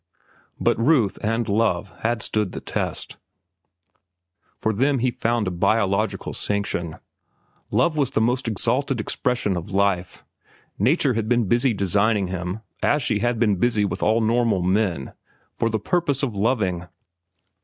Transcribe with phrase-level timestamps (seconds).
[0.59, 3.17] But Ruth and love had stood the test;
[4.57, 6.97] for them he found a biological sanction.
[7.69, 10.23] Love was the most exalted expression of life.
[10.79, 15.13] Nature had been busy designing him, as she had been busy with all normal men,
[15.53, 16.87] for the purpose of loving.